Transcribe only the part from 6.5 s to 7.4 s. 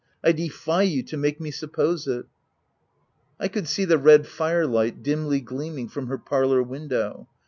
window.